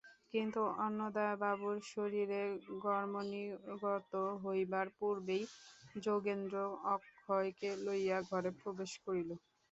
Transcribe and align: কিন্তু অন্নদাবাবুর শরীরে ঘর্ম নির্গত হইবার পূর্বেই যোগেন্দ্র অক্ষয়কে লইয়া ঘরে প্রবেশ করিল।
কিন্তু 0.33 0.61
অন্নদাবাবুর 0.79 1.77
শরীরে 1.89 2.41
ঘর্ম 2.81 3.13
নির্গত 3.31 4.11
হইবার 4.43 4.87
পূর্বেই 4.97 5.43
যোগেন্দ্র 6.01 6.55
অক্ষয়কে 6.91 7.69
লইয়া 7.83 8.19
ঘরে 8.29 8.49
প্রবেশ 8.61 8.91
করিল। 9.03 9.29